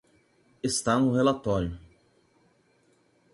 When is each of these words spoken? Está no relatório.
Está 0.69 0.95
no 0.99 1.11
relatório. 1.19 1.73